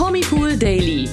Promipool 0.00 0.56
Daily. 0.56 1.06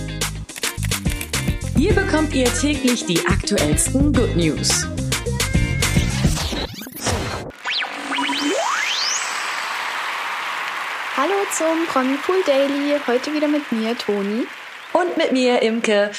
Hier 1.76 1.94
bekommt 1.94 2.34
ihr 2.34 2.46
täglich 2.46 3.06
die 3.06 3.20
aktuellsten 3.28 4.14
Good 4.14 4.38
News. 4.38 4.88
Hallo 11.18 11.34
zum 11.52 11.86
Promipool 11.92 12.42
Daily. 12.46 12.98
Heute 13.06 13.34
wieder 13.34 13.50
mit 13.50 13.70
mir, 13.74 13.98
Toni. 13.98 14.48
Und 14.94 15.18
mit 15.18 15.34
mir, 15.34 15.62
Imke. 15.62 16.12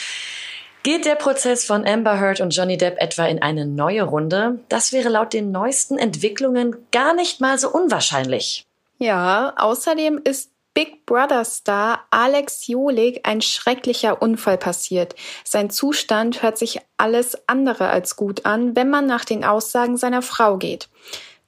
Geht 0.83 1.07
der 1.07 1.15
Prozess 1.15 1.65
von 1.65 1.87
Amber 1.87 2.21
Heard 2.21 2.43
und 2.43 2.55
Johnny 2.55 2.77
Depp 2.77 2.99
etwa 3.01 3.25
in 3.25 3.41
eine 3.41 3.65
neue 3.65 4.03
Runde? 4.03 4.61
Das 4.69 4.93
wäre 4.93 5.09
laut 5.09 5.33
den 5.33 5.53
neuesten 5.53 5.97
Entwicklungen 5.97 6.77
gar 6.93 7.15
nicht 7.15 7.41
mal 7.41 7.59
so 7.59 7.71
unwahrscheinlich. 7.71 8.67
Ja, 8.99 9.55
außerdem 9.57 10.21
ist 10.23 10.51
Big 10.79 11.07
Brother 11.07 11.45
Star 11.45 12.07
Alex 12.11 12.69
Jolik 12.69 13.23
ein 13.25 13.41
schrecklicher 13.41 14.23
Unfall 14.23 14.59
passiert. 14.59 15.17
Sein 15.43 15.71
Zustand 15.71 16.45
hört 16.45 16.57
sich 16.57 16.79
alles 16.97 17.37
andere 17.49 17.89
als 17.89 18.15
gut 18.15 18.47
an, 18.47 18.77
wenn 18.77 18.89
man 18.89 19.05
nach 19.05 19.25
den 19.25 19.45
Aussagen 19.45 19.97
seiner 19.97 20.23
Frau 20.23 20.57
geht. 20.57 20.89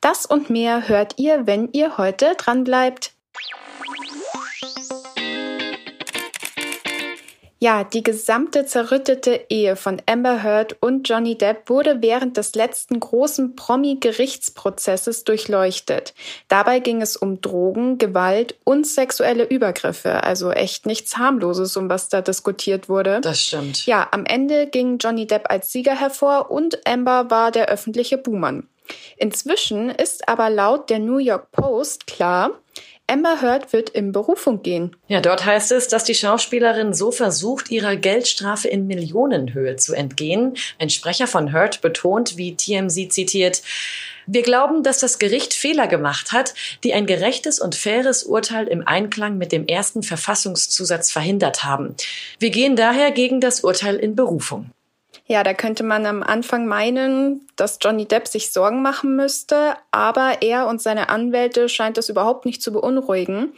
Das 0.01 0.27
und 0.27 0.51
mehr 0.51 0.89
hört 0.89 1.21
ihr, 1.21 1.47
wenn 1.47 1.69
ihr 1.71 1.97
heute 1.97 2.35
dran 2.39 2.65
bleibt. 2.65 3.13
Ja, 7.63 7.85
die 7.85 8.03
gesamte 8.03 8.65
zerrüttete 8.65 9.39
Ehe 9.51 9.77
von 9.77 10.01
Amber 10.07 10.43
Heard 10.43 10.79
und 10.81 11.07
Johnny 11.07 11.37
Depp 11.37 11.69
wurde 11.69 12.01
während 12.01 12.39
des 12.39 12.55
letzten 12.55 12.99
großen 12.99 13.55
Promi-Gerichtsprozesses 13.55 15.25
durchleuchtet. 15.25 16.15
Dabei 16.49 16.79
ging 16.79 17.03
es 17.03 17.19
um 17.19 17.43
Drogen, 17.43 17.99
Gewalt 17.99 18.55
und 18.65 18.87
sexuelle 18.87 19.45
Übergriffe, 19.45 20.25
also 20.25 20.51
echt 20.53 20.87
nichts 20.87 21.19
harmloses, 21.19 21.77
um 21.77 21.91
was 21.91 22.09
da 22.09 22.23
diskutiert 22.23 22.89
wurde. 22.89 23.21
Das 23.21 23.43
stimmt. 23.43 23.85
Ja, 23.85 24.09
am 24.11 24.25
Ende 24.25 24.67
ging 24.67 24.97
Johnny 24.97 25.27
Depp 25.27 25.51
als 25.51 25.71
Sieger 25.71 26.01
hervor 26.01 26.51
und 26.51 26.87
Amber 26.87 27.31
war 27.31 27.51
der 27.51 27.69
öffentliche 27.69 28.17
Buhmann. 28.17 28.69
Inzwischen 29.19 29.91
ist 29.91 30.29
aber 30.31 30.49
laut 30.49 30.89
der 30.89 30.99
New 30.99 31.19
York 31.19 31.53
Post 31.53 32.07
klar, 32.07 32.53
Amber 33.11 33.43
Heard 33.43 33.73
wird 33.73 33.91
in 33.91 34.13
Berufung 34.13 34.63
gehen. 34.63 34.95
Ja, 35.09 35.21
dort 35.21 35.45
heißt 35.45 35.73
es, 35.73 35.89
dass 35.89 36.05
die 36.05 36.15
Schauspielerin 36.15 36.95
so 36.95 37.11
versucht, 37.11 37.71
ihrer 37.71 37.97
Geldstrafe 37.97 38.69
in 38.69 38.87
Millionenhöhe 38.87 39.75
zu 39.75 39.95
entgehen. 39.95 40.57
Ein 40.79 40.91
Sprecher 40.91 41.27
von 41.27 41.53
Heard 41.53 41.81
betont, 41.81 42.37
wie 42.37 42.55
TMZ 42.55 43.13
zitiert, 43.13 43.63
wir 44.33 44.43
glauben, 44.43 44.85
dass 44.85 45.01
das 45.01 45.19
Gericht 45.19 45.55
Fehler 45.55 45.89
gemacht 45.89 46.31
hat, 46.31 46.55
die 46.85 46.95
ein 46.95 47.07
gerechtes 47.07 47.59
und 47.59 47.75
faires 47.75 48.23
Urteil 48.23 48.69
im 48.69 48.87
Einklang 48.87 49.39
mit 49.39 49.51
dem 49.51 49.67
ersten 49.67 50.05
Verfassungszusatz 50.05 51.11
verhindert 51.11 51.65
haben. 51.65 51.97
Wir 52.39 52.51
gehen 52.51 52.77
daher 52.77 53.11
gegen 53.11 53.41
das 53.41 53.65
Urteil 53.65 53.97
in 53.97 54.15
Berufung. 54.15 54.71
Ja, 55.31 55.45
da 55.45 55.55
könnte 55.55 55.85
man 55.85 56.07
am 56.07 56.25
Anfang 56.25 56.67
meinen, 56.67 57.47
dass 57.55 57.79
Johnny 57.81 58.05
Depp 58.05 58.27
sich 58.27 58.51
Sorgen 58.51 58.83
machen 58.83 59.15
müsste, 59.15 59.77
aber 59.93 60.43
er 60.43 60.67
und 60.67 60.83
seine 60.83 61.09
Anwälte 61.09 61.69
scheint 61.69 61.97
das 61.99 62.09
überhaupt 62.09 62.47
nicht 62.47 62.61
zu 62.61 62.73
beunruhigen. 62.73 63.53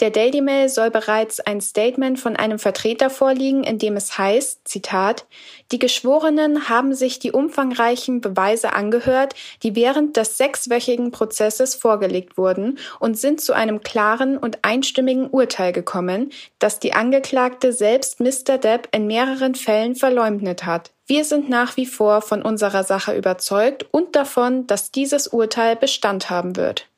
Der 0.00 0.10
Daily 0.10 0.40
Mail 0.40 0.68
soll 0.68 0.90
bereits 0.90 1.38
ein 1.38 1.60
Statement 1.60 2.18
von 2.18 2.34
einem 2.34 2.58
Vertreter 2.58 3.10
vorliegen, 3.10 3.62
in 3.62 3.78
dem 3.78 3.96
es 3.96 4.18
heißt, 4.18 4.66
Zitat, 4.66 5.24
die 5.70 5.78
Geschworenen 5.78 6.68
haben 6.68 6.94
sich 6.94 7.20
die 7.20 7.30
umfangreichen 7.30 8.20
Beweise 8.20 8.72
angehört, 8.72 9.34
die 9.62 9.76
während 9.76 10.16
des 10.16 10.36
sechswöchigen 10.36 11.12
Prozesses 11.12 11.76
vorgelegt 11.76 12.36
wurden 12.36 12.78
und 12.98 13.16
sind 13.16 13.40
zu 13.40 13.52
einem 13.52 13.82
klaren 13.82 14.36
und 14.36 14.58
einstimmigen 14.62 15.28
Urteil 15.30 15.72
gekommen, 15.72 16.30
dass 16.58 16.80
die 16.80 16.92
Angeklagte 16.92 17.72
selbst 17.72 18.18
Mr. 18.18 18.58
Depp 18.58 18.88
in 18.90 19.06
mehreren 19.06 19.54
Fällen 19.54 19.94
verleumdet 19.94 20.66
hat. 20.66 20.90
Wir 21.06 21.24
sind 21.24 21.48
nach 21.48 21.76
wie 21.76 21.86
vor 21.86 22.20
von 22.20 22.42
unserer 22.42 22.82
Sache 22.82 23.16
überzeugt 23.16 23.86
und 23.92 24.16
davon, 24.16 24.66
dass 24.66 24.90
dieses 24.90 25.28
Urteil 25.28 25.76
Bestand 25.76 26.30
haben 26.30 26.56
wird. 26.56 26.88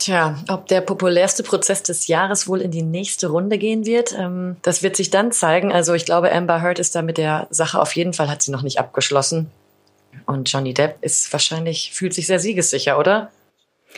Tja, 0.00 0.34
ob 0.48 0.66
der 0.66 0.80
populärste 0.80 1.42
Prozess 1.42 1.82
des 1.82 2.06
Jahres 2.06 2.48
wohl 2.48 2.62
in 2.62 2.70
die 2.70 2.82
nächste 2.82 3.26
Runde 3.28 3.58
gehen 3.58 3.84
wird, 3.84 4.14
ähm, 4.18 4.56
das 4.62 4.82
wird 4.82 4.96
sich 4.96 5.10
dann 5.10 5.30
zeigen. 5.30 5.72
Also 5.72 5.92
ich 5.92 6.06
glaube, 6.06 6.32
Amber 6.32 6.62
Heard 6.62 6.78
ist 6.78 6.94
da 6.94 7.02
mit 7.02 7.18
der 7.18 7.46
Sache 7.50 7.78
auf 7.78 7.94
jeden 7.94 8.14
Fall, 8.14 8.30
hat 8.30 8.40
sie 8.40 8.50
noch 8.50 8.62
nicht 8.62 8.78
abgeschlossen. 8.78 9.50
Und 10.24 10.50
Johnny 10.50 10.72
Depp 10.72 10.96
ist 11.02 11.30
wahrscheinlich, 11.34 11.92
fühlt 11.92 12.14
sich 12.14 12.26
sehr 12.26 12.40
siegessicher, 12.40 12.98
oder? 12.98 13.30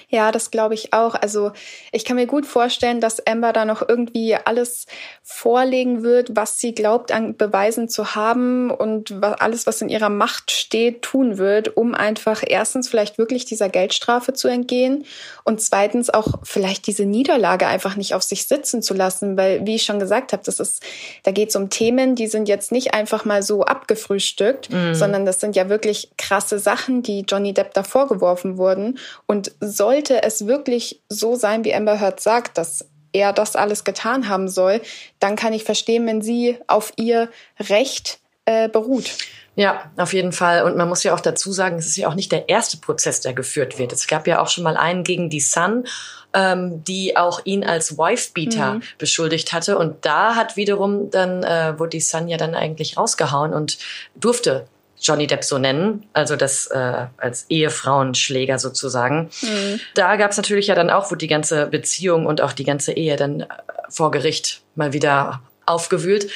Ja, 0.08 0.30
das 0.32 0.50
glaube 0.50 0.74
ich 0.74 0.92
auch. 0.92 1.14
Also 1.14 1.52
ich 1.90 2.04
kann 2.04 2.16
mir 2.16 2.26
gut 2.26 2.46
vorstellen, 2.46 3.00
dass 3.00 3.26
Amber 3.26 3.52
da 3.52 3.64
noch 3.64 3.86
irgendwie 3.86 4.36
alles 4.36 4.86
vorlegen 5.22 6.02
wird, 6.02 6.36
was 6.36 6.58
sie 6.58 6.74
glaubt 6.74 7.12
an 7.12 7.36
Beweisen 7.36 7.88
zu 7.88 8.14
haben 8.14 8.70
und 8.70 9.20
was, 9.20 9.40
alles, 9.40 9.66
was 9.66 9.80
in 9.80 9.88
ihrer 9.88 10.08
Macht 10.08 10.50
steht, 10.50 11.02
tun 11.02 11.38
wird, 11.38 11.76
um 11.76 11.94
einfach 11.94 12.42
erstens 12.46 12.88
vielleicht 12.88 13.18
wirklich 13.18 13.44
dieser 13.44 13.68
Geldstrafe 13.68 14.32
zu 14.34 14.48
entgehen 14.48 15.04
und 15.44 15.60
zweitens 15.60 16.10
auch 16.10 16.40
vielleicht 16.42 16.86
diese 16.86 17.04
Niederlage 17.04 17.66
einfach 17.66 17.96
nicht 17.96 18.14
auf 18.14 18.22
sich 18.22 18.46
sitzen 18.46 18.82
zu 18.82 18.94
lassen, 18.94 19.36
weil 19.36 19.64
wie 19.66 19.76
ich 19.76 19.84
schon 19.84 19.98
gesagt 19.98 20.32
habe, 20.32 20.42
das 20.44 20.60
ist, 20.60 20.82
da 21.22 21.30
geht 21.30 21.50
es 21.50 21.56
um 21.56 21.70
Themen, 21.70 22.14
die 22.14 22.26
sind 22.26 22.48
jetzt 22.48 22.72
nicht 22.72 22.94
einfach 22.94 23.24
mal 23.24 23.42
so 23.42 23.62
abgefrühstückt, 23.62 24.70
mhm. 24.70 24.94
sondern 24.94 25.24
das 25.24 25.40
sind 25.40 25.56
ja 25.56 25.68
wirklich 25.68 26.10
krasse 26.18 26.58
Sachen, 26.58 27.02
die 27.02 27.22
Johnny 27.22 27.54
Depp 27.54 27.74
da 27.74 27.82
vorgeworfen 27.82 28.58
wurden 28.58 28.98
und 29.26 29.52
so 29.60 29.81
sollte 29.82 30.22
es 30.22 30.46
wirklich 30.46 31.02
so 31.08 31.34
sein, 31.34 31.64
wie 31.64 31.74
Amber 31.74 31.98
Heard 32.00 32.20
sagt, 32.20 32.56
dass 32.56 32.86
er 33.12 33.32
das 33.32 33.56
alles 33.56 33.82
getan 33.82 34.28
haben 34.28 34.48
soll, 34.48 34.80
dann 35.18 35.34
kann 35.34 35.52
ich 35.52 35.64
verstehen, 35.64 36.06
wenn 36.06 36.22
sie 36.22 36.56
auf 36.68 36.92
ihr 36.94 37.28
Recht 37.58 38.20
äh, 38.44 38.68
beruht. 38.68 39.10
Ja, 39.56 39.90
auf 39.96 40.12
jeden 40.12 40.30
Fall. 40.30 40.62
Und 40.62 40.76
man 40.76 40.88
muss 40.88 41.02
ja 41.02 41.12
auch 41.12 41.20
dazu 41.20 41.50
sagen, 41.50 41.78
es 41.78 41.88
ist 41.88 41.96
ja 41.96 42.06
auch 42.06 42.14
nicht 42.14 42.30
der 42.30 42.48
erste 42.48 42.76
Prozess, 42.76 43.20
der 43.22 43.32
geführt 43.32 43.76
wird. 43.76 43.92
Es 43.92 44.06
gab 44.06 44.28
ja 44.28 44.40
auch 44.40 44.48
schon 44.48 44.62
mal 44.62 44.76
einen 44.76 45.02
gegen 45.02 45.30
die 45.30 45.40
Sun, 45.40 45.84
ähm, 46.32 46.84
die 46.84 47.16
auch 47.16 47.40
ihn 47.44 47.64
als 47.64 47.98
Wifebeater 47.98 48.74
mhm. 48.74 48.82
beschuldigt 48.98 49.52
hatte. 49.52 49.76
Und 49.78 50.06
da 50.06 50.36
hat 50.36 50.56
wiederum 50.56 51.10
dann, 51.10 51.42
äh, 51.42 51.76
wurde 51.76 51.90
die 51.90 52.00
Sun 52.00 52.28
ja 52.28 52.36
dann 52.36 52.54
eigentlich 52.54 52.96
rausgehauen 52.96 53.52
und 53.52 53.78
durfte 54.14 54.68
Johnny 55.02 55.26
Depp 55.26 55.44
so 55.44 55.58
nennen, 55.58 56.06
also 56.12 56.36
das 56.36 56.66
äh, 56.68 57.06
als 57.16 57.46
Ehefrauenschläger 57.48 58.58
sozusagen. 58.58 59.30
Mhm. 59.42 59.80
Da 59.94 60.16
gab 60.16 60.30
es 60.30 60.36
natürlich 60.36 60.68
ja 60.68 60.74
dann 60.74 60.90
auch, 60.90 61.10
wo 61.10 61.16
die 61.16 61.26
ganze 61.26 61.66
Beziehung 61.66 62.26
und 62.26 62.40
auch 62.40 62.52
die 62.52 62.64
ganze 62.64 62.92
Ehe 62.92 63.16
dann 63.16 63.40
äh, 63.40 63.46
vor 63.88 64.10
Gericht 64.10 64.62
mal 64.74 64.92
wieder 64.92 65.42
aufgewühlt. 65.66 66.30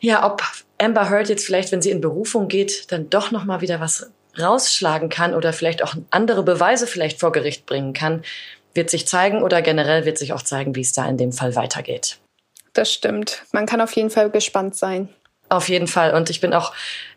Ja, 0.00 0.26
ob 0.26 0.42
Amber 0.78 1.10
Heard 1.10 1.28
jetzt 1.28 1.46
vielleicht, 1.46 1.72
wenn 1.72 1.82
sie 1.82 1.90
in 1.90 2.00
Berufung 2.00 2.48
geht, 2.48 2.92
dann 2.92 3.10
doch 3.10 3.30
noch 3.30 3.44
mal 3.44 3.60
wieder 3.60 3.80
was 3.80 4.10
rausschlagen 4.38 5.08
kann 5.08 5.34
oder 5.34 5.52
vielleicht 5.52 5.82
auch 5.82 5.94
andere 6.10 6.42
Beweise 6.42 6.86
vielleicht 6.86 7.18
vor 7.18 7.32
Gericht 7.32 7.66
bringen 7.66 7.92
kann, 7.92 8.22
wird 8.74 8.90
sich 8.90 9.06
zeigen 9.08 9.42
oder 9.42 9.62
generell 9.62 10.04
wird 10.04 10.18
sich 10.18 10.32
auch 10.32 10.42
zeigen, 10.42 10.76
wie 10.76 10.82
es 10.82 10.92
da 10.92 11.08
in 11.08 11.16
dem 11.16 11.32
Fall 11.32 11.56
weitergeht. 11.56 12.18
Das 12.74 12.92
stimmt. 12.92 13.42
Man 13.52 13.66
kann 13.66 13.80
auf 13.80 13.92
jeden 13.92 14.10
Fall 14.10 14.30
gespannt 14.30 14.76
sein. 14.76 15.08
Auf 15.48 15.68
jeden 15.68 15.86
Fall. 15.86 16.14
Und 16.14 16.30
ich 16.30 16.40
bin 16.40 16.52
auch 16.52 16.72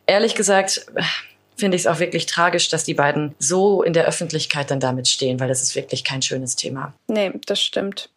ehrlich 0.06 0.36
gesagt, 0.36 0.86
finde 1.56 1.76
ich 1.76 1.84
es 1.84 1.88
auch 1.88 2.00
wirklich 2.00 2.26
tragisch, 2.26 2.70
dass 2.70 2.84
die 2.84 2.94
beiden 2.94 3.36
so 3.40 3.84
in 3.84 3.94
der 3.94 4.06
Öffentlichkeit 4.06 4.72
dann 4.72 4.80
damit 4.80 5.08
stehen, 5.08 5.40
weil 5.40 5.48
das 5.48 5.62
ist 5.62 5.76
wirklich 5.76 6.04
kein 6.04 6.22
schönes 6.22 6.56
Thema. 6.56 6.94
Nee, 7.08 7.32
das 7.46 7.62
stimmt. 7.62 8.10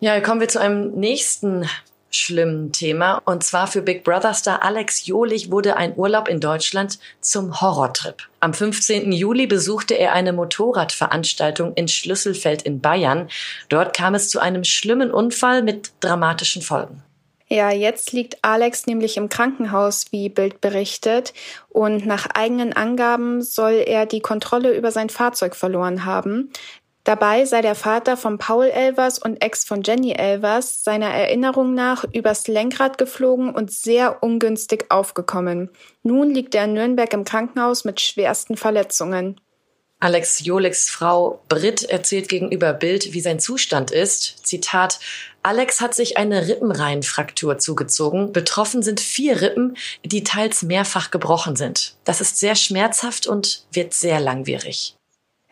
Ja, 0.00 0.20
kommen 0.20 0.40
wir 0.40 0.48
zu 0.48 0.60
einem 0.60 0.92
nächsten 0.92 1.66
schlimmen 2.10 2.72
Thema. 2.72 3.20
Und 3.24 3.44
zwar 3.44 3.66
für 3.66 3.82
Big 3.82 4.04
Brother 4.04 4.34
Star 4.34 4.62
Alex 4.62 5.06
Jolich 5.06 5.50
wurde 5.50 5.76
ein 5.76 5.96
Urlaub 5.96 6.28
in 6.28 6.40
Deutschland 6.40 6.98
zum 7.20 7.60
Horrortrip. 7.60 8.22
Am 8.40 8.54
15. 8.54 9.12
Juli 9.12 9.46
besuchte 9.46 9.94
er 9.94 10.12
eine 10.12 10.32
Motorradveranstaltung 10.32 11.74
in 11.74 11.88
Schlüsselfeld 11.88 12.62
in 12.62 12.80
Bayern. 12.80 13.28
Dort 13.68 13.96
kam 13.96 14.14
es 14.14 14.28
zu 14.28 14.40
einem 14.40 14.64
schlimmen 14.64 15.10
Unfall 15.10 15.62
mit 15.62 15.92
dramatischen 16.00 16.62
Folgen. 16.62 17.02
Ja, 17.48 17.70
jetzt 17.70 18.12
liegt 18.12 18.38
Alex 18.42 18.86
nämlich 18.86 19.16
im 19.16 19.28
Krankenhaus, 19.28 20.06
wie 20.10 20.28
Bild 20.28 20.60
berichtet, 20.60 21.32
und 21.68 22.04
nach 22.04 22.26
eigenen 22.34 22.72
Angaben 22.72 23.40
soll 23.40 23.84
er 23.86 24.04
die 24.06 24.20
Kontrolle 24.20 24.76
über 24.76 24.90
sein 24.90 25.10
Fahrzeug 25.10 25.54
verloren 25.54 26.04
haben. 26.04 26.50
Dabei 27.04 27.44
sei 27.44 27.62
der 27.62 27.76
Vater 27.76 28.16
von 28.16 28.38
Paul 28.38 28.66
Elvers 28.66 29.20
und 29.20 29.40
Ex 29.40 29.64
von 29.64 29.84
Jenny 29.84 30.10
Elvers 30.10 30.82
seiner 30.82 31.06
Erinnerung 31.06 31.72
nach 31.72 32.04
übers 32.12 32.48
Lenkrad 32.48 32.98
geflogen 32.98 33.54
und 33.54 33.70
sehr 33.70 34.24
ungünstig 34.24 34.86
aufgekommen. 34.88 35.70
Nun 36.02 36.34
liegt 36.34 36.56
er 36.56 36.64
in 36.64 36.72
Nürnberg 36.72 37.12
im 37.12 37.22
Krankenhaus 37.22 37.84
mit 37.84 38.00
schwersten 38.00 38.56
Verletzungen. 38.56 39.40
Alex 40.00 40.44
Joliks 40.44 40.90
Frau 40.90 41.40
Britt 41.48 41.84
erzählt 41.84 42.28
gegenüber 42.28 42.72
Bild, 42.72 43.12
wie 43.12 43.20
sein 43.20 43.38
Zustand 43.38 43.92
ist. 43.92 44.44
Zitat, 44.44 44.98
Alex 45.46 45.80
hat 45.80 45.94
sich 45.94 46.16
eine 46.16 46.48
Rippenreihenfraktur 46.48 47.56
zugezogen. 47.56 48.32
Betroffen 48.32 48.82
sind 48.82 48.98
vier 48.98 49.40
Rippen, 49.40 49.76
die 50.04 50.24
teils 50.24 50.64
mehrfach 50.64 51.12
gebrochen 51.12 51.54
sind. 51.54 51.94
Das 52.02 52.20
ist 52.20 52.40
sehr 52.40 52.56
schmerzhaft 52.56 53.28
und 53.28 53.64
wird 53.70 53.94
sehr 53.94 54.18
langwierig. 54.18 54.96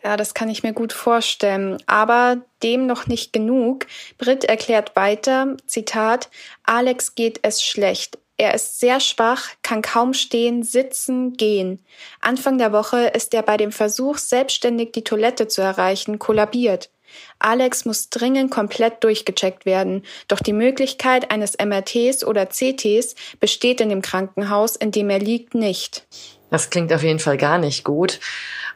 Ja, 0.02 0.17
das 0.17 0.35
kann 0.35 0.49
ich 0.49 0.64
mir 0.64 0.73
gut 0.73 0.93
vorstellen. 0.93 1.81
Aber 1.87 2.38
dem 2.64 2.88
noch 2.88 3.06
nicht 3.06 3.32
genug. 3.32 3.87
Britt 4.19 4.43
erklärt 4.43 4.96
weiter, 4.96 5.56
Zitat, 5.64 6.29
Alex 6.64 7.14
geht 7.14 7.38
es 7.43 7.62
schlecht. 7.62 8.19
Er 8.37 8.52
ist 8.52 8.81
sehr 8.81 8.99
schwach, 8.99 9.50
kann 9.62 9.81
kaum 9.81 10.12
stehen, 10.12 10.64
sitzen, 10.64 11.35
gehen. 11.35 11.79
Anfang 12.20 12.58
der 12.58 12.73
Woche 12.73 13.12
ist 13.14 13.32
er 13.32 13.44
bei 13.44 13.56
dem 13.56 13.70
Versuch, 13.70 14.19
selbstständig 14.19 14.91
die 14.91 15.05
Toilette 15.05 15.46
zu 15.46 15.62
erreichen, 15.62 16.19
kollabiert. 16.19 16.91
Alex 17.38 17.84
muss 17.84 18.10
dringend 18.10 18.50
komplett 18.50 19.04
durchgecheckt 19.04 19.66
werden, 19.66 20.04
doch 20.28 20.40
die 20.40 20.52
Möglichkeit 20.52 21.30
eines 21.30 21.56
MRTs 21.58 22.24
oder 22.24 22.48
CTs 22.48 23.14
besteht 23.40 23.80
in 23.80 23.88
dem 23.88 24.02
Krankenhaus, 24.02 24.76
in 24.76 24.90
dem 24.90 25.10
er 25.10 25.18
liegt, 25.18 25.54
nicht. 25.54 26.06
Das 26.50 26.70
klingt 26.70 26.92
auf 26.92 27.02
jeden 27.02 27.18
Fall 27.18 27.36
gar 27.36 27.58
nicht 27.58 27.84
gut. 27.84 28.20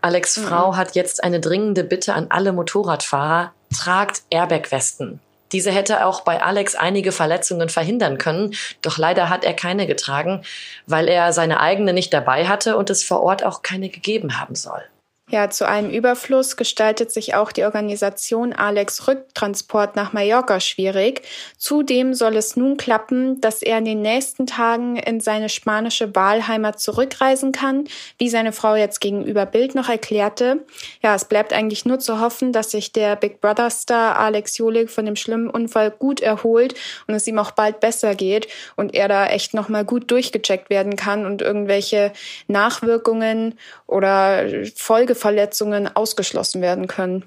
Alex 0.00 0.36
mhm. 0.36 0.42
Frau 0.44 0.76
hat 0.76 0.94
jetzt 0.94 1.22
eine 1.22 1.40
dringende 1.40 1.84
Bitte 1.84 2.14
an 2.14 2.26
alle 2.30 2.52
Motorradfahrer. 2.52 3.52
Tragt 3.76 4.22
Airbag-Westen. 4.30 5.20
Diese 5.52 5.70
hätte 5.70 6.04
auch 6.04 6.22
bei 6.22 6.42
Alex 6.42 6.74
einige 6.74 7.12
Verletzungen 7.12 7.68
verhindern 7.68 8.18
können, 8.18 8.54
doch 8.82 8.98
leider 8.98 9.30
hat 9.30 9.44
er 9.44 9.54
keine 9.54 9.86
getragen, 9.86 10.42
weil 10.86 11.08
er 11.08 11.32
seine 11.32 11.60
eigene 11.60 11.92
nicht 11.92 12.12
dabei 12.12 12.46
hatte 12.46 12.76
und 12.76 12.90
es 12.90 13.02
vor 13.02 13.22
Ort 13.22 13.44
auch 13.44 13.62
keine 13.62 13.88
gegeben 13.88 14.38
haben 14.38 14.54
soll. 14.54 14.82
Ja, 15.30 15.50
zu 15.50 15.68
einem 15.68 15.90
Überfluss 15.90 16.56
gestaltet 16.56 17.12
sich 17.12 17.34
auch 17.34 17.52
die 17.52 17.64
Organisation 17.64 18.54
Alex 18.54 19.08
Rücktransport 19.08 19.94
nach 19.94 20.14
Mallorca 20.14 20.58
schwierig. 20.58 21.20
Zudem 21.58 22.14
soll 22.14 22.34
es 22.36 22.56
nun 22.56 22.78
klappen, 22.78 23.38
dass 23.42 23.60
er 23.60 23.76
in 23.76 23.84
den 23.84 24.00
nächsten 24.00 24.46
Tagen 24.46 24.96
in 24.96 25.20
seine 25.20 25.50
spanische 25.50 26.16
Wahlheimat 26.16 26.80
zurückreisen 26.80 27.52
kann, 27.52 27.84
wie 28.16 28.30
seine 28.30 28.52
Frau 28.52 28.74
jetzt 28.74 29.02
gegenüber 29.02 29.44
Bild 29.44 29.74
noch 29.74 29.90
erklärte. 29.90 30.64
Ja, 31.02 31.14
es 31.14 31.26
bleibt 31.26 31.52
eigentlich 31.52 31.84
nur 31.84 31.98
zu 31.98 32.20
hoffen, 32.20 32.54
dass 32.54 32.70
sich 32.70 32.92
der 32.92 33.14
Big 33.14 33.42
Brother 33.42 33.68
Star 33.68 34.18
Alex 34.18 34.56
Jolik 34.56 34.88
von 34.88 35.04
dem 35.04 35.16
schlimmen 35.16 35.50
Unfall 35.50 35.90
gut 35.90 36.20
erholt 36.20 36.74
und 37.06 37.14
es 37.14 37.26
ihm 37.26 37.38
auch 37.38 37.50
bald 37.50 37.80
besser 37.80 38.14
geht 38.14 38.48
und 38.76 38.94
er 38.94 39.08
da 39.08 39.26
echt 39.26 39.52
nochmal 39.52 39.84
gut 39.84 40.10
durchgecheckt 40.10 40.70
werden 40.70 40.96
kann 40.96 41.26
und 41.26 41.42
irgendwelche 41.42 42.12
Nachwirkungen 42.46 43.58
oder 43.86 44.46
Folge 44.74 45.17
Verletzungen 45.18 45.94
ausgeschlossen 45.94 46.62
werden 46.62 46.86
können. 46.86 47.24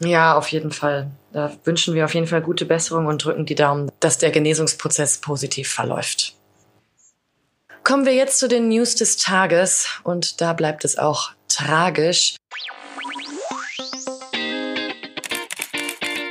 Ja, 0.00 0.36
auf 0.36 0.48
jeden 0.48 0.72
Fall. 0.72 1.10
Da 1.32 1.52
wünschen 1.64 1.94
wir 1.94 2.04
auf 2.04 2.14
jeden 2.14 2.26
Fall 2.26 2.42
gute 2.42 2.64
Besserung 2.64 3.06
und 3.06 3.24
drücken 3.24 3.46
die 3.46 3.54
Daumen, 3.54 3.90
dass 4.00 4.18
der 4.18 4.30
Genesungsprozess 4.30 5.18
positiv 5.18 5.68
verläuft. 5.68 6.34
Kommen 7.82 8.04
wir 8.04 8.14
jetzt 8.14 8.38
zu 8.38 8.48
den 8.48 8.68
News 8.68 8.96
des 8.96 9.16
Tages 9.16 9.88
und 10.02 10.40
da 10.40 10.52
bleibt 10.54 10.84
es 10.84 10.98
auch 10.98 11.30
tragisch. 11.48 12.36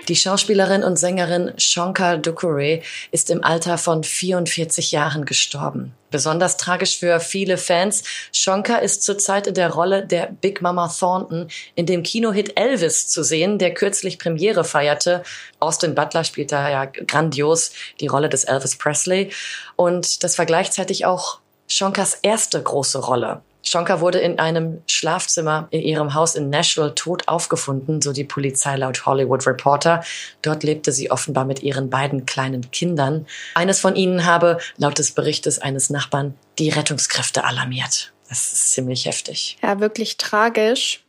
Die 0.08 0.16
Schauspielerin 0.16 0.84
und 0.84 0.98
Sängerin 0.98 1.54
Shankar 1.58 2.18
Dukure 2.18 2.82
ist 3.12 3.32
im 3.32 3.44
Alter 3.44 3.80
von 3.80 4.04
44 4.04 4.92
Jahren 4.92 5.26
gestorben. 5.26 5.94
Besonders 6.16 6.56
tragisch 6.56 6.98
für 6.98 7.20
viele 7.20 7.58
Fans. 7.58 8.02
Shankar 8.32 8.82
ist 8.82 9.04
zurzeit 9.04 9.48
in 9.48 9.54
der 9.54 9.70
Rolle 9.70 10.08
der 10.08 10.28
Big 10.28 10.62
Mama 10.62 10.88
Thornton 10.88 11.50
in 11.76 11.86
dem 11.86 12.04
Kinohit 12.04 12.58
Elvis 12.58 13.10
zu 13.10 13.22
sehen, 13.22 13.58
der 13.58 13.74
kürzlich 13.74 14.18
Premiere 14.18 14.64
feierte. 14.64 15.24
Austin 15.60 15.94
Butler 15.94 16.24
spielt 16.24 16.54
da 16.54 16.70
ja 16.70 16.86
grandios 16.86 17.74
die 18.00 18.08
Rolle 18.08 18.30
des 18.30 18.46
Elvis 18.46 18.78
Presley. 18.78 19.34
Und 19.76 20.24
das 20.24 20.38
war 20.38 20.46
gleichzeitig 20.46 21.06
auch 21.06 21.40
Shankars 21.68 22.18
erste 22.22 22.64
große 22.64 23.00
Rolle. 23.00 23.42
Shonka 23.68 24.00
wurde 24.00 24.20
in 24.20 24.40
einem 24.40 24.82
Schlafzimmer 24.88 25.68
in 25.72 25.82
ihrem 25.82 26.14
Haus 26.14 26.36
in 26.36 26.50
Nashville 26.50 26.94
tot 26.94 27.28
aufgefunden, 27.28 28.02
so 28.02 28.14
die 28.14 28.24
Polizei 28.24 28.76
laut 28.76 29.06
Hollywood 29.06 29.46
Reporter. 29.48 30.04
Dort 30.42 30.64
lebte 30.64 30.92
sie 30.92 31.12
offenbar 31.12 31.46
mit 31.46 31.64
ihren 31.64 31.90
beiden 31.90 32.26
kleinen 32.26 32.70
Kindern. 32.72 33.26
Eines 33.56 33.80
von 33.80 33.96
ihnen 33.96 34.26
habe, 34.26 34.60
laut 34.78 35.00
des 35.00 35.12
Berichtes 35.12 35.60
eines 35.60 35.90
Nachbarn, 35.90 36.36
die 36.60 36.70
Rettungskräfte 36.70 37.44
alarmiert. 37.44 38.14
Das 38.30 38.54
ist 38.54 38.74
ziemlich 38.74 39.06
heftig. 39.06 39.58
Ja, 39.62 39.80
wirklich 39.80 40.18
tragisch. 40.18 41.02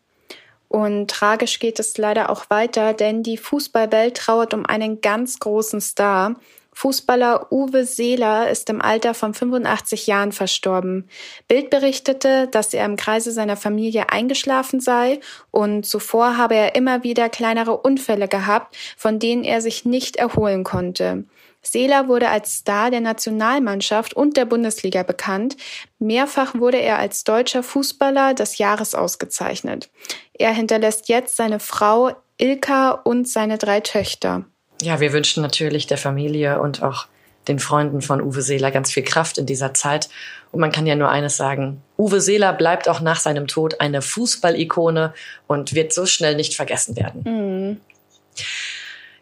Und 0.69 1.11
tragisch 1.11 1.61
geht 1.61 1.79
es 1.79 1.97
leider 1.97 2.31
auch 2.31 2.50
weiter, 2.50 2.93
denn 2.93 3.23
die 3.23 3.37
Fußballwelt 3.37 4.17
trauert 4.17 4.52
um 4.52 4.67
einen 4.67 5.00
ganz 5.00 5.38
großen 5.38 5.81
Star. 5.81 6.35
Fußballer 6.76 7.50
Uwe 7.50 7.87
Seeler 7.87 8.50
ist 8.50 8.69
im 8.69 8.82
Alter 8.82 9.14
von 9.14 9.32
85 9.32 10.06
Jahren 10.06 10.31
verstorben. 10.31 11.08
Bild 11.49 11.70
berichtete, 11.70 12.49
dass 12.49 12.75
er 12.75 12.84
im 12.84 12.96
Kreise 12.96 13.32
seiner 13.32 13.56
Familie 13.56 14.11
eingeschlafen 14.11 14.81
sei 14.81 15.20
und 15.50 15.87
zuvor 15.87 16.37
habe 16.37 16.55
er 16.55 16.75
immer 16.75 17.02
wieder 17.02 17.31
kleinere 17.31 17.78
Unfälle 17.78 18.28
gehabt, 18.28 18.76
von 18.99 19.19
denen 19.19 19.43
er 19.43 19.62
sich 19.62 19.87
nicht 19.87 20.17
erholen 20.17 20.64
konnte. 20.64 21.25
Seeler 21.62 22.08
wurde 22.08 22.28
als 22.28 22.58
Star 22.58 22.90
der 22.90 23.00
Nationalmannschaft 23.00 24.12
und 24.12 24.37
der 24.37 24.44
Bundesliga 24.44 25.02
bekannt. 25.02 25.56
Mehrfach 25.99 26.56
wurde 26.56 26.76
er 26.76 26.99
als 26.99 27.25
deutscher 27.25 27.62
Fußballer 27.62 28.34
des 28.34 28.58
Jahres 28.58 28.94
ausgezeichnet. 28.94 29.88
Er 30.34 30.52
hinterlässt 30.52 31.08
jetzt 31.08 31.37
seine 31.37 31.58
Frau 31.58 32.12
Ilka 32.37 32.90
und 32.90 33.26
seine 33.26 33.56
drei 33.56 33.81
Töchter 33.81 34.44
ja, 34.82 35.00
wir 35.00 35.12
wünschen 35.12 35.43
natürlich 35.43 35.87
der 35.87 35.99
Familie 35.99 36.61
und 36.61 36.82
auch 36.82 37.06
den 37.49 37.58
Freunden 37.58 38.02
von 38.02 38.20
Uwe 38.20 38.43
Seeler 38.43 38.70
ganz 38.70 38.90
viel 38.90 39.05
Kraft 39.05 39.38
in 39.38 39.46
dieser 39.46 39.73
Zeit. 39.73 40.08
Und 40.52 40.61
man 40.61 40.73
kann 40.73 40.87
ja 40.87 40.96
nur 40.96 41.08
eines 41.08 41.37
sagen. 41.37 41.82
Uwe 41.96 42.20
Seeler 42.20 42.52
bleibt 42.52 42.88
auch 42.88 43.00
nach 43.00 43.20
seinem 43.20 43.46
Tod 43.46 43.81
eine 43.81 44.02
Fußballikone 44.02 45.14
und 45.46 45.75
wird 45.75 45.93
so 45.93 46.06
schnell 46.06 46.34
nicht 46.34 46.55
vergessen 46.55 46.96
werden. 46.96 47.23
Mhm. 47.25 47.81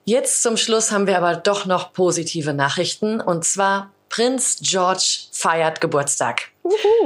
Jetzt 0.05 0.43
zum 0.43 0.57
Schluss 0.57 0.91
haben 0.91 1.07
wir 1.07 1.17
aber 1.17 1.37
doch 1.37 1.67
noch 1.67 1.93
positive 1.93 2.53
Nachrichten. 2.53 3.21
Und 3.21 3.45
zwar 3.45 3.91
Prinz 4.09 4.59
George 4.61 5.29
feiert 5.33 5.81
Geburtstag. 5.81 6.51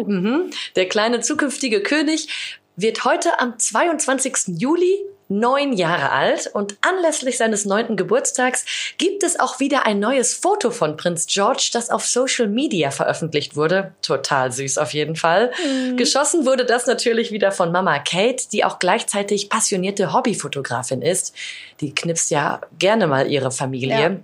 Mhm. 0.05 0.51
Der 0.77 0.89
kleine 0.89 1.21
zukünftige 1.21 1.83
König 1.83 2.29
wird 2.77 3.05
heute 3.05 3.41
am 3.41 3.59
22. 3.59 4.59
Juli 4.59 5.05
neun 5.29 5.75
Jahre 5.75 6.11
alt 6.11 6.51
und 6.53 6.77
anlässlich 6.81 7.37
seines 7.37 7.65
neunten 7.65 7.97
Geburtstags 7.97 8.65
gibt 8.97 9.23
es 9.23 9.39
auch 9.39 9.61
wieder 9.61 9.87
ein 9.87 10.01
neues 10.01 10.35
Foto 10.35 10.71
von 10.71 10.97
Prinz 10.97 11.27
George, 11.27 11.71
das 11.73 11.91
auf 11.91 12.07
Social 12.07 12.49
Media 12.49 12.91
veröffentlicht 12.91 13.55
wurde. 13.55 13.93
Total 14.03 14.51
süß 14.51 14.79
auf 14.79 14.95
jeden 14.95 15.17
Fall. 15.17 15.53
Mhm. 15.65 15.97
Geschossen 15.97 16.47
wurde 16.47 16.65
das 16.65 16.87
natürlich 16.87 17.31
wieder 17.31 17.53
von 17.53 17.73
Mama 17.73 17.99
Kate, 17.99 18.45
die 18.51 18.65
auch 18.65 18.79
gleichzeitig 18.79 19.51
passionierte 19.51 20.13
Hobbyfotografin 20.13 21.03
ist. 21.03 21.35
Die 21.81 21.95
knipst 21.95 22.31
ja 22.31 22.61
gerne 22.79 23.07
mal 23.07 23.31
ihre 23.31 23.51
Familie. 23.51 24.01
Ja. 24.01 24.17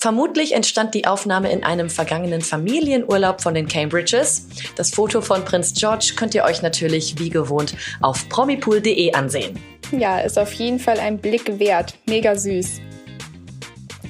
Vermutlich 0.00 0.52
entstand 0.52 0.94
die 0.94 1.08
Aufnahme 1.08 1.50
in 1.50 1.64
einem 1.64 1.90
vergangenen 1.90 2.40
Familienurlaub 2.40 3.40
von 3.40 3.54
den 3.54 3.66
Cambridges. 3.66 4.46
Das 4.76 4.92
Foto 4.92 5.20
von 5.20 5.44
Prinz 5.44 5.74
George 5.74 6.12
könnt 6.14 6.36
ihr 6.36 6.44
euch 6.44 6.62
natürlich 6.62 7.18
wie 7.18 7.30
gewohnt 7.30 7.74
auf 8.00 8.28
promipool.de 8.28 9.12
ansehen. 9.14 9.58
Ja, 9.90 10.20
ist 10.20 10.38
auf 10.38 10.52
jeden 10.52 10.78
Fall 10.78 11.00
ein 11.00 11.18
Blick 11.18 11.58
wert. 11.58 11.94
Mega 12.06 12.36
süß. 12.36 12.80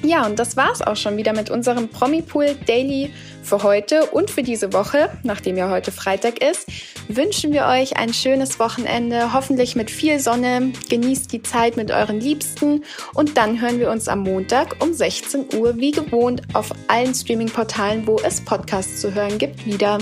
Ja, 0.01 0.25
und 0.25 0.39
das 0.39 0.55
war's 0.55 0.81
auch 0.81 0.95
schon 0.95 1.17
wieder 1.17 1.33
mit 1.33 1.49
unserem 1.49 1.89
Promipool 1.89 2.55
Daily 2.65 3.11
für 3.43 3.63
heute 3.63 4.05
und 4.05 4.29
für 4.29 4.43
diese 4.43 4.71
Woche, 4.71 5.09
nachdem 5.23 5.57
ja 5.57 5.69
heute 5.69 5.91
Freitag 5.91 6.41
ist, 6.41 6.67
wünschen 7.09 7.51
wir 7.51 7.65
euch 7.65 7.97
ein 7.97 8.13
schönes 8.13 8.59
Wochenende, 8.59 9.33
hoffentlich 9.33 9.75
mit 9.75 9.91
viel 9.91 10.19
Sonne. 10.19 10.71
Genießt 10.89 11.33
die 11.33 11.41
Zeit 11.41 11.75
mit 11.75 11.91
euren 11.91 12.21
Liebsten 12.21 12.85
und 13.13 13.35
dann 13.37 13.59
hören 13.59 13.79
wir 13.79 13.89
uns 13.89 14.07
am 14.07 14.19
Montag 14.19 14.81
um 14.81 14.93
16 14.93 15.47
Uhr 15.57 15.75
wie 15.77 15.91
gewohnt 15.91 16.43
auf 16.53 16.71
allen 16.87 17.13
Streaming-Portalen, 17.13 18.07
wo 18.07 18.19
es 18.19 18.39
Podcasts 18.39 19.01
zu 19.01 19.13
hören 19.13 19.37
gibt, 19.37 19.65
wieder. 19.65 19.97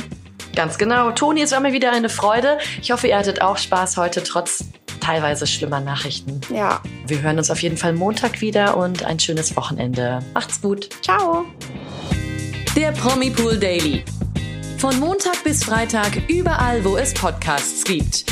Ganz 0.55 0.77
genau. 0.77 1.11
Toni, 1.11 1.41
es 1.41 1.51
war 1.51 1.59
mir 1.59 1.73
wieder 1.73 1.91
eine 1.91 2.09
Freude. 2.09 2.57
Ich 2.81 2.91
hoffe, 2.91 3.07
ihr 3.07 3.17
hattet 3.17 3.41
auch 3.41 3.57
Spaß 3.57 3.97
heute 3.97 4.23
trotz 4.23 4.65
teilweise 5.07 5.47
schlimmer 5.47 5.79
Nachrichten. 5.79 6.41
Ja. 6.53 6.81
Wir 7.05 7.21
hören 7.21 7.37
uns 7.37 7.49
auf 7.49 7.61
jeden 7.61 7.77
Fall 7.77 7.93
Montag 7.93 8.41
wieder 8.41 8.75
und 8.75 9.05
ein 9.05 9.19
schönes 9.19 9.55
Wochenende. 9.55 10.19
Macht's 10.33 10.61
gut. 10.61 10.89
Ciao. 11.01 11.45
Der 12.75 12.91
Promi 12.91 13.29
Pool 13.29 13.57
Daily. 13.57 14.03
Von 14.77 14.99
Montag 14.99 15.41
bis 15.45 15.63
Freitag 15.63 16.11
überall, 16.27 16.83
wo 16.83 16.97
es 16.97 17.13
Podcasts 17.13 17.85
gibt. 17.85 18.25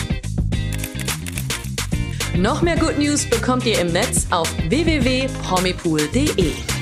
Noch 2.35 2.61
mehr 2.61 2.75
Good 2.75 2.99
News 2.99 3.25
bekommt 3.25 3.65
ihr 3.65 3.79
im 3.79 3.93
Netz 3.93 4.27
auf 4.29 4.53
www.promipool.de. 4.67 6.74